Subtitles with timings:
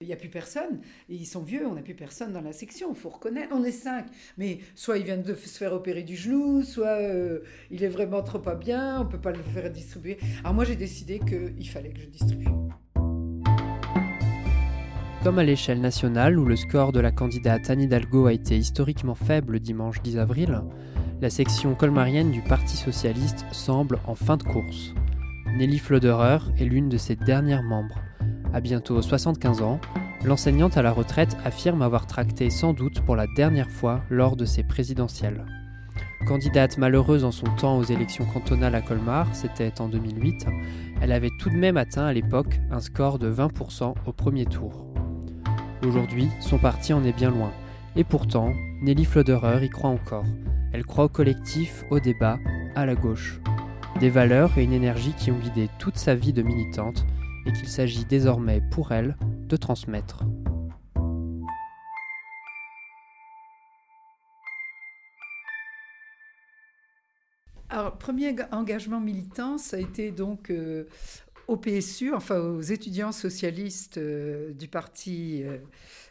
[0.00, 0.78] Il n'y a plus personne.
[1.08, 2.90] Ils sont vieux, on n'a plus personne dans la section.
[2.90, 3.48] Il faut reconnaître.
[3.52, 4.06] On est cinq.
[4.36, 7.40] Mais soit il vient de se faire opérer du genou, soit euh,
[7.72, 10.18] il est vraiment trop pas bien, on ne peut pas le faire distribuer.
[10.44, 12.46] Alors moi, j'ai décidé qu'il fallait que je distribue.
[15.24, 19.16] Comme à l'échelle nationale où le score de la candidate Anne Hidalgo a été historiquement
[19.16, 20.62] faible dimanche 10 avril,
[21.20, 24.94] la section colmarienne du Parti socialiste semble en fin de course.
[25.56, 28.00] Nelly Floderer est l'une de ses dernières membres.
[28.54, 29.78] À bientôt 75 ans,
[30.24, 34.46] l'enseignante à la retraite affirme avoir tracté sans doute pour la dernière fois lors de
[34.46, 35.44] ses présidentielles.
[36.26, 40.46] Candidate malheureuse en son temps aux élections cantonales à Colmar, c'était en 2008,
[41.00, 44.86] elle avait tout de même atteint à l'époque un score de 20% au premier tour.
[45.86, 47.52] Aujourd'hui, son parti en est bien loin.
[47.96, 50.24] Et pourtant, Nelly Floderer y croit encore.
[50.72, 52.38] Elle croit au collectif, au débat,
[52.74, 53.40] à la gauche.
[54.00, 57.06] Des valeurs et une énergie qui ont guidé toute sa vie de militante
[57.48, 60.24] et qu'il s'agit désormais pour elle de transmettre.
[67.70, 70.84] Alors, premier engagement militant, ça a été donc euh,
[71.48, 75.58] au PSU, enfin aux étudiants socialistes euh, du parti euh,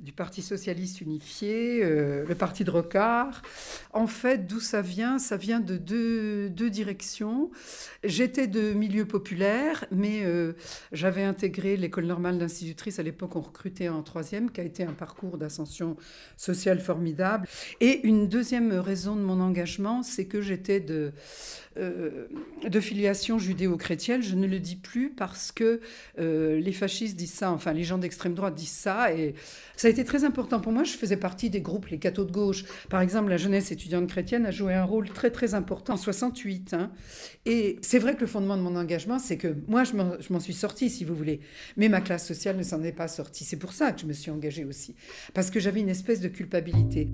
[0.00, 3.42] du Parti socialiste unifié, euh, le parti de Rocard.
[3.92, 7.50] En fait, d'où ça vient Ça vient de deux, deux directions.
[8.02, 10.54] J'étais de milieu populaire, mais euh,
[10.92, 12.98] j'avais intégré l'école normale d'institutrice.
[12.98, 15.96] À l'époque, on recrutait en troisième, qui a été un parcours d'ascension
[16.36, 17.46] sociale formidable.
[17.80, 21.12] Et une deuxième raison de mon engagement, c'est que j'étais de,
[21.76, 22.26] euh,
[22.66, 24.22] de filiation judéo-chrétienne.
[24.22, 25.80] Je ne le dis plus parce que
[26.18, 29.34] les fascistes disent ça, enfin les gens d'extrême droite disent ça, et
[29.82, 30.84] ça a été très important pour moi.
[30.84, 32.64] Je faisais partie des groupes, les cathos de gauche.
[32.88, 36.74] Par exemple, la jeunesse étudiante chrétienne a joué un rôle très très important en 68.
[36.74, 36.92] Hein.
[37.46, 40.52] Et c'est vrai que le fondement de mon engagement, c'est que moi, je m'en suis
[40.52, 41.40] sortie, si vous voulez.
[41.76, 43.42] Mais ma classe sociale ne s'en est pas sortie.
[43.42, 44.94] C'est pour ça que je me suis engagée aussi.
[45.34, 47.08] Parce que j'avais une espèce de culpabilité.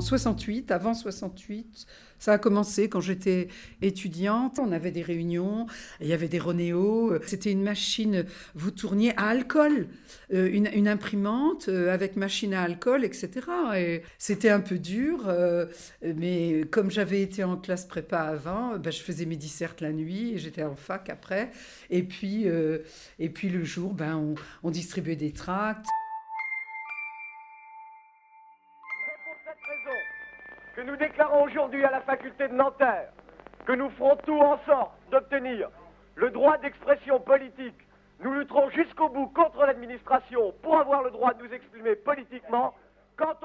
[0.00, 1.86] En 68, avant 68,
[2.18, 3.48] ça a commencé quand j'étais
[3.82, 4.58] étudiante.
[4.58, 5.66] On avait des réunions,
[6.00, 7.18] il y avait des Ronéo.
[7.26, 8.24] C'était une machine,
[8.54, 9.88] vous tourniez à alcool,
[10.32, 13.28] euh, une, imprimante euh, avec machine à alcool, etc.
[13.76, 15.66] Et c'était un peu dur, euh,
[16.02, 20.32] mais comme j'avais été en classe prépa avant, ben, je faisais mes dissertes la nuit
[20.32, 21.50] et j'étais en fac après.
[21.90, 22.46] Et puis,
[23.18, 25.84] et puis le jour, ben, on distribuait des tracts.
[30.80, 33.10] Que nous déclarons aujourd'hui à la faculté de Nanterre
[33.66, 35.68] que nous ferons tout en sorte d'obtenir
[36.14, 37.76] le droit d'expression politique.
[38.20, 42.72] Nous lutterons jusqu'au bout contre l'administration pour avoir le droit de nous exprimer politiquement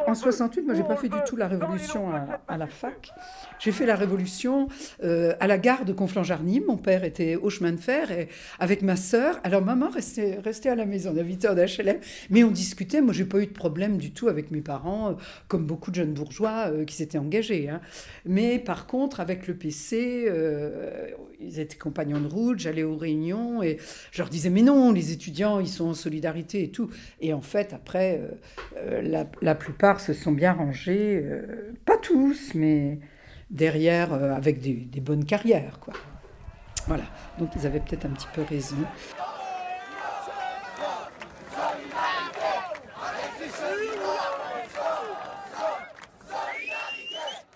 [0.07, 2.09] en 68, moi, j'ai pas fait du tout la révolution
[2.47, 3.11] à, la fac.
[3.59, 4.67] J'ai fait la révolution
[5.03, 6.61] euh, à la gare de Conflans-Jarny.
[6.61, 8.27] Mon père était au chemin de fer et
[8.59, 9.39] avec ma sœur.
[9.43, 11.97] Alors, maman restait, restait à la maison, on habitait en HLM,
[12.29, 13.01] mais on discutait.
[13.01, 15.13] Moi, j'ai pas eu de problème du tout avec mes parents, euh,
[15.47, 17.69] comme beaucoup de jeunes bourgeois euh, qui s'étaient engagés.
[17.69, 17.81] Hein.
[18.25, 20.31] Mais par contre, avec le PC,
[21.39, 23.77] ils étaient compagnons de route, j'allais aux réunions et
[24.11, 26.89] je leur disais, mais non, les étudiants, ils sont en solidarité et tout.
[27.19, 28.21] Et en fait, après,
[29.01, 32.99] la, la plupart se sont bien rangés, euh, pas tous, mais
[33.49, 35.79] derrière, euh, avec des, bonnes carrières.
[35.79, 35.95] Quoi.
[36.87, 37.05] Voilà,
[37.39, 38.77] donc ils avaient peut-être un petit peu raison.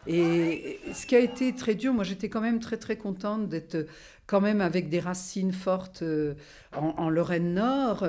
[0.08, 3.86] Et ce qui a été très dur, moi j'étais quand même très très contente d'être
[4.25, 6.34] quand même avec des racines fortes euh,
[6.75, 8.07] en, Lorraine Nord,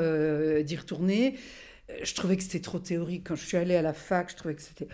[0.64, 1.36] d'y retourner
[2.02, 3.28] je trouvais que c'était trop théorique.
[3.28, 4.88] Quand je suis allée à la fac, je trouvais que c'était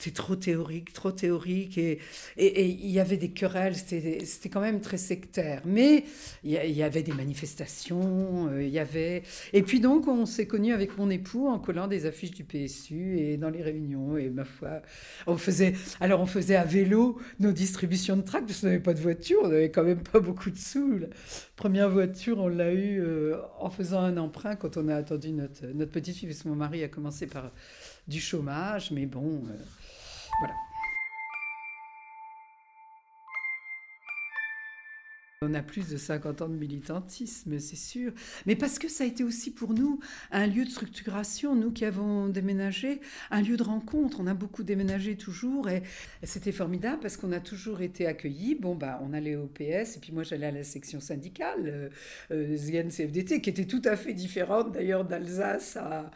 [0.00, 1.76] c'était trop théorique, trop théorique.
[1.76, 1.98] Et
[2.38, 5.60] il y avait des querelles, c'était quand même très sectaire.
[5.66, 6.04] Mais
[6.42, 9.22] il y, avait des manifestations, euh, il y avait...
[9.52, 13.18] Et puis donc, on s'est connus avec mon époux en collant des affiches du PSU
[13.18, 14.16] et dans les réunions.
[14.16, 14.80] Et ma foi,
[15.26, 15.74] on faisait...
[16.00, 19.40] Alors, on faisait à vélo nos distributions de tracts, parce qu'on n'avait pas de voiture,
[19.44, 21.00] on n'avait quand même pas beaucoup de sous.
[21.56, 25.66] Première voiture, on l'a eue euh, en faisant un emprunt quand on a attendu notre,
[25.66, 27.52] notre petite fille, parce que mon mari a commencé par
[28.08, 29.44] du chômage, mais bon...
[29.48, 29.56] Euh,
[30.40, 30.54] voilà.
[35.42, 38.12] On a plus de 50 ans de militantisme, c'est sûr.
[38.44, 39.98] Mais parce que ça a été aussi pour nous
[40.32, 43.00] un lieu de structuration, nous qui avons déménagé,
[43.30, 44.20] un lieu de rencontre.
[44.20, 45.82] On a beaucoup déménagé toujours et
[46.24, 48.54] c'était formidable parce qu'on a toujours été accueillis.
[48.54, 51.90] Bon, bah, on allait au PS et puis moi j'allais à la section syndicale,
[52.30, 56.10] euh, euh CFDT, qui était tout à fait différente d'ailleurs d'Alsace à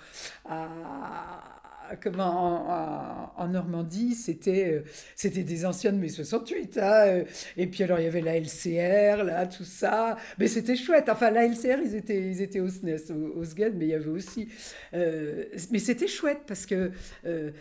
[2.02, 4.80] comment en, Normandie, c'était euh,
[5.14, 6.78] c'était des anciennes mai 68.
[6.78, 7.24] Hein, euh,
[7.56, 10.16] et puis alors il y avait la LCR, là, tout ça.
[10.38, 11.08] Mais c'était chouette.
[11.08, 13.94] Enfin, la LCR, ils étaient, ils étaient au SNES, au, au SGED, mais il y
[13.94, 14.48] avait aussi.
[14.94, 16.90] Euh, mais c'était chouette parce que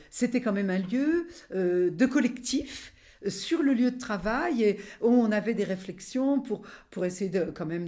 [0.09, 2.93] c'était quand même un lieu de collectif
[3.27, 7.65] sur le lieu de travail et on avait des réflexions pour, pour essayer de, quand
[7.65, 7.87] même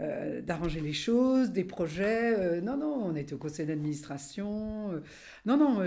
[0.00, 2.34] euh, d'arranger les choses, des projets.
[2.36, 4.92] Euh, non, non, on était au conseil d'administration.
[4.92, 5.00] Euh,
[5.46, 5.82] non, non,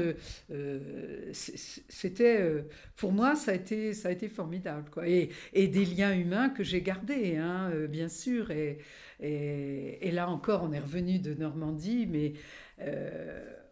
[1.31, 2.63] c'était,
[2.95, 4.89] pour moi, ça a été, ça a été formidable.
[4.91, 5.07] Quoi.
[5.07, 8.51] Et, des liens humains que j'ai gardés, hein, bien sûr.
[8.51, 8.79] Et,
[10.11, 12.33] là encore, on est revenu de Normandie, mais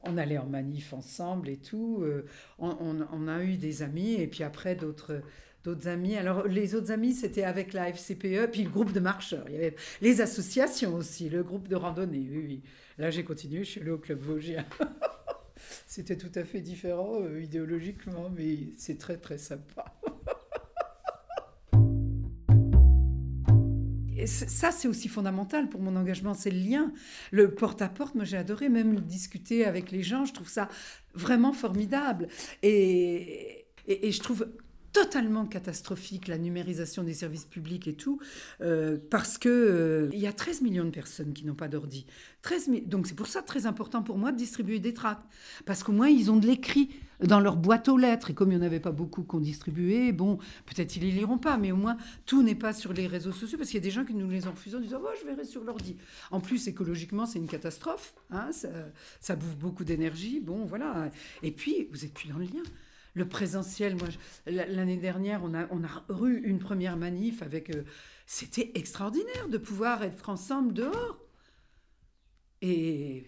[0.05, 1.99] on allait en manif ensemble et tout.
[2.01, 2.25] Euh,
[2.59, 5.21] on, a eu des amis et puis après d'autres
[5.63, 6.15] d'autres amis.
[6.15, 9.45] Alors les autres amis, c'était avec la FCPE, puis le groupe de marcheurs.
[9.47, 12.27] Il y avait les associations aussi, le groupe de randonnée.
[12.29, 12.61] Oui, oui.
[12.97, 14.65] Là, j'ai continué, je suis allée au club Vosgien.
[15.87, 19.84] c'était tout à fait différent euh, idéologiquement, mais c'est très très sympa.
[24.27, 26.91] Ça, c'est aussi fondamental pour mon engagement, c'est le lien,
[27.31, 28.15] le porte-à-porte.
[28.15, 30.25] moi, j'ai adoré même discuter avec les gens.
[30.25, 30.69] Je trouve ça
[31.13, 32.27] vraiment formidable.
[32.63, 34.47] Et, et, je trouve
[34.95, 38.17] totalement catastrophique la numérisation des services publics et tout,
[38.61, 42.05] euh, parce que euh, il y a 13 millions de personnes qui n'ont pas d'ordi.
[42.43, 45.25] 13 donc c'est pour ça très important pour moi de distribuer des tracts,
[45.65, 48.29] parce qu'au moins ils ont de l'écrit dans leur boîte aux lettres.
[48.29, 51.39] Et comme il n'y en avait pas beaucoup qu'on distribuait, bon, peut-être ils les liront
[51.39, 53.83] pas, mais au moins tout n'est pas sur les réseaux sociaux, parce qu'il y a
[53.83, 55.97] des gens qui nous les ont refusés en disant oh, je verrai sur l'ordi.
[56.31, 58.69] En plus, écologiquement, c'est une catastrophe, hein, ça,
[59.19, 61.11] ça bouffe beaucoup d'énergie, bon, voilà.
[61.43, 62.63] Et puis, vous êtes plus dans le lien
[63.15, 63.95] le présentiel.
[63.95, 64.09] Moi,
[64.45, 67.71] l'année dernière, on a, eu une première manif avec.
[67.71, 67.83] Euh,
[68.27, 71.17] c'était extraordinaire de pouvoir être ensemble dehors.
[72.61, 73.25] Et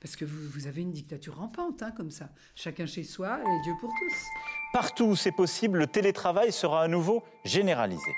[0.00, 2.30] parce que vous, vous avez une dictature rampante, hein, comme ça.
[2.54, 4.14] Chacun chez soi et Dieu pour tous.
[4.72, 8.12] Partout où c'est possible, le télétravail sera à nouveau généralisé.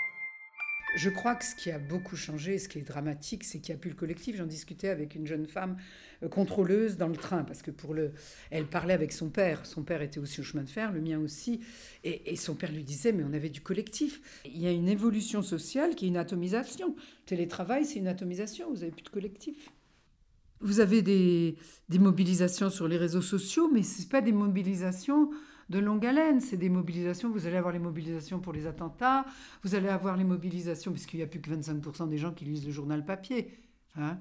[0.97, 3.79] Je crois que ce qui a beaucoup changé, ce qui est dramatique, c'est qu'il n'y
[3.79, 4.37] a plus le collectif.
[4.37, 5.77] J'en discutais avec une jeune femme
[6.23, 8.13] euh, contrôleuse dans le train, parce que pour le,
[8.51, 9.67] elle parlait avec son père.
[9.67, 11.61] Son père était aussi au chemin de fer, le mien aussi,
[12.05, 14.21] et, son père lui disait mais on avait du collectif.
[14.45, 16.97] Il y a une évolution sociale qui est une atomisation.
[17.27, 18.71] télétravail, c'est une atomisation.
[18.71, 19.71] Vous n'avez plus de collectif.
[20.61, 21.57] Vous avez des,
[21.91, 25.31] mobilisations sur les réseaux sociaux, mais ce pas des mobilisations
[25.69, 26.41] de longue haleine.
[26.41, 27.31] C'est des mobilisations.
[27.31, 29.25] Vous allez avoir les mobilisations pour les attentats.
[29.63, 32.67] Vous allez avoir les mobilisations, puisqu'il n'y a plus que 25% des gens qui lisent
[32.67, 33.53] le journal papier.
[33.97, 34.19] Hein.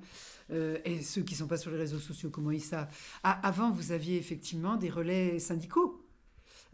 [0.52, 2.90] Euh, et ceux qui ne sont pas sur les réseaux sociaux, comment ils savent?
[3.24, 6.04] Ah, Avant, vous aviez effectivement des relais syndicaux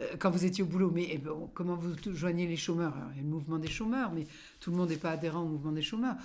[0.02, 0.92] euh, quand vous étiez au boulot.
[0.92, 2.96] Mais eh ben, comment vous joignez les chômeurs?
[3.12, 4.26] Il y a le mouvement des chômeurs, mais
[4.60, 6.16] tout le monde n'est pas adhérent au mouvement des chômeurs.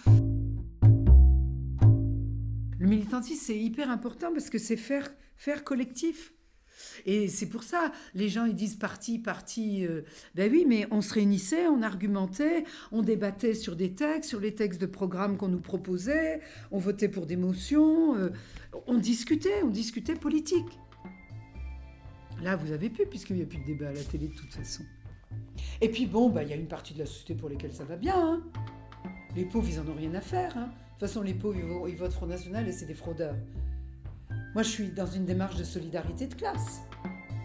[2.78, 6.32] Le militantisme, c'est hyper important parce que c'est faire, faire collectif.
[7.06, 9.86] Et c'est pour ça, les gens ils disent parti, parti.
[9.86, 10.02] Euh,
[10.34, 14.54] ben oui, mais on se réunissait, on argumentait, on débattait sur des textes, sur les
[14.54, 16.40] textes de programmes qu'on nous proposait,
[16.70, 18.30] on votait pour des motions, euh,
[18.86, 20.78] on discutait, on discutait politique.
[22.42, 24.52] Là, vous avez pu, puisqu'il n'y a plus de débat à la télé de toute
[24.52, 24.84] façon.
[25.80, 27.84] Et puis bon, bah, il y a une partie de la société pour laquelle ça
[27.84, 28.14] va bien.
[28.16, 28.42] Hein.
[29.34, 30.56] Les pauvres, ils n'en ont rien à faire.
[30.56, 30.66] Hein.
[30.66, 33.36] De toute façon, les pauvres, ils votent Front National et c'est des fraudeurs.
[34.58, 36.80] Moi, je suis dans une démarche de solidarité de classe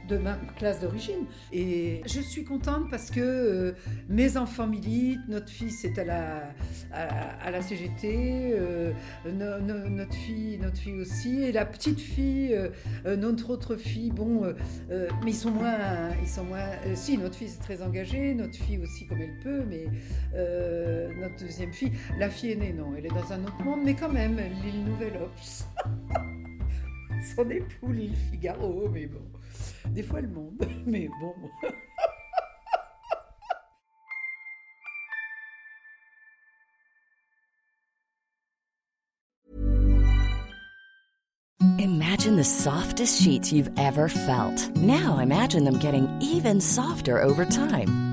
[0.10, 1.27] de ma classe d'origine.
[1.51, 3.72] Et je suis contente parce que euh,
[4.10, 6.41] mes enfants militent, notre fils est à la,
[6.91, 8.91] à, la CGT, euh,
[9.32, 12.51] notre, fille, notre fille aussi, et la petite fille,
[13.05, 14.51] euh, notre autre fille, bon,
[14.89, 18.79] mais ils sont moins, ils sont moins, si, notre fille est très engagée, notre fille
[18.79, 19.86] aussi comme elle peut, mais
[21.22, 24.10] notre deuxième fille, la fille aînée, non, elle est dans un autre monde, mais quand
[24.10, 25.67] même, l'île Nouvelle Ops.
[27.36, 27.94] Son époux,
[28.32, 29.22] Figaro, mais bon.
[29.89, 31.34] Des fois le monde, mais bon.
[41.80, 44.70] Imagine the softest sheets you've ever felt.
[44.77, 48.12] Now imagine them getting even softer over time.